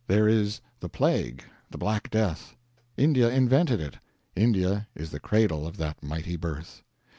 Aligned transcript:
There 0.07 0.27
is 0.27 0.61
the 0.79 0.89
Plague, 0.89 1.43
the 1.69 1.77
Black 1.77 2.09
Death: 2.09 2.55
India 2.97 3.29
invented 3.29 3.79
it; 3.79 3.99
India 4.35 4.87
is 4.95 5.11
the 5.11 5.19
cradle 5.19 5.67
of 5.67 5.77
that 5.77 6.01
mighty 6.01 6.37
birth. 6.37 6.81